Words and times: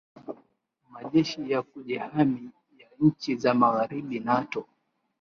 majeshi 0.91 1.39
ya 1.51 1.61
kujihami 1.61 2.49
ya 2.79 2.87
nchi 2.99 3.35
za 3.35 3.53
magharibi 3.53 4.19
nato 4.19 4.65